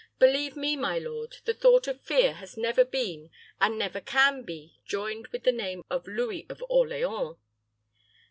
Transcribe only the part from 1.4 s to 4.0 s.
the thought of fear has never been, and